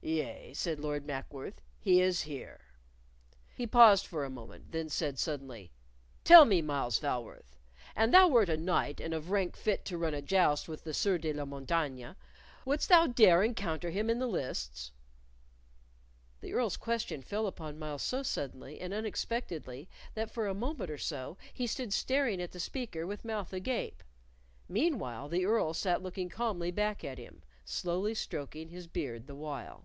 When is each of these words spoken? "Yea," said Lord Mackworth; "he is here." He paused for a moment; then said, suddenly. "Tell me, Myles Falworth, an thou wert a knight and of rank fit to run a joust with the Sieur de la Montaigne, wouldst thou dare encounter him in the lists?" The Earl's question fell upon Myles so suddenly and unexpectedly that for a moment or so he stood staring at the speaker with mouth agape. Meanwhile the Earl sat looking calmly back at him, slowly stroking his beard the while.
"Yea," 0.00 0.54
said 0.54 0.78
Lord 0.78 1.04
Mackworth; 1.06 1.60
"he 1.80 2.00
is 2.00 2.22
here." 2.22 2.60
He 3.56 3.66
paused 3.66 4.06
for 4.06 4.24
a 4.24 4.30
moment; 4.30 4.70
then 4.70 4.88
said, 4.88 5.18
suddenly. 5.18 5.72
"Tell 6.22 6.44
me, 6.44 6.62
Myles 6.62 6.98
Falworth, 6.98 7.58
an 7.96 8.12
thou 8.12 8.28
wert 8.28 8.48
a 8.48 8.56
knight 8.56 9.00
and 9.00 9.12
of 9.12 9.30
rank 9.30 9.56
fit 9.56 9.84
to 9.86 9.98
run 9.98 10.14
a 10.14 10.22
joust 10.22 10.68
with 10.68 10.84
the 10.84 10.94
Sieur 10.94 11.18
de 11.18 11.32
la 11.32 11.44
Montaigne, 11.44 12.12
wouldst 12.64 12.88
thou 12.88 13.08
dare 13.08 13.42
encounter 13.42 13.90
him 13.90 14.08
in 14.08 14.20
the 14.20 14.28
lists?" 14.28 14.92
The 16.40 16.54
Earl's 16.54 16.76
question 16.78 17.20
fell 17.20 17.48
upon 17.48 17.78
Myles 17.78 18.00
so 18.02 18.22
suddenly 18.22 18.80
and 18.80 18.94
unexpectedly 18.94 19.90
that 20.14 20.30
for 20.30 20.46
a 20.46 20.54
moment 20.54 20.90
or 20.92 20.98
so 20.98 21.36
he 21.52 21.66
stood 21.66 21.92
staring 21.92 22.40
at 22.40 22.52
the 22.52 22.60
speaker 22.60 23.04
with 23.04 23.24
mouth 23.26 23.52
agape. 23.52 24.02
Meanwhile 24.68 25.28
the 25.28 25.44
Earl 25.44 25.74
sat 25.74 26.02
looking 26.02 26.30
calmly 26.30 26.70
back 26.70 27.02
at 27.04 27.18
him, 27.18 27.42
slowly 27.66 28.14
stroking 28.14 28.70
his 28.70 28.86
beard 28.86 29.26
the 29.26 29.34
while. 29.34 29.84